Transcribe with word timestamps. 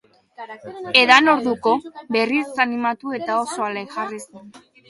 Edan 1.01 1.29
orduko, 1.33 1.75
berriz 2.17 2.47
animatu 2.65 3.15
eta 3.19 3.39
oso 3.45 3.69
alai 3.71 3.89
jarri 3.95 4.27
zen. 4.27 4.53